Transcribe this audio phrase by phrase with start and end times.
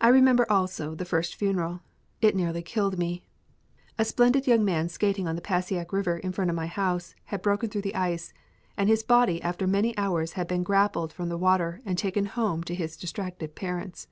[0.00, 1.80] I remember also the first funeral.
[2.20, 3.24] It nearly killed me.
[3.98, 7.42] A splendid young man skating on the Passaic River in front of my house had
[7.42, 8.32] broken through the ice,
[8.76, 12.62] and his body after many hours had been grappled from the water and taken home
[12.62, 14.06] to his distracted parents.